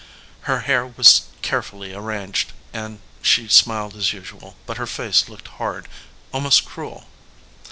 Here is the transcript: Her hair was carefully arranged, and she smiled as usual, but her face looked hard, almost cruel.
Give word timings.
Her 0.49 0.61
hair 0.61 0.87
was 0.87 1.25
carefully 1.43 1.93
arranged, 1.93 2.53
and 2.73 3.01
she 3.21 3.47
smiled 3.47 3.95
as 3.95 4.13
usual, 4.13 4.55
but 4.65 4.77
her 4.77 4.87
face 4.87 5.29
looked 5.29 5.47
hard, 5.47 5.87
almost 6.33 6.65
cruel. 6.65 7.05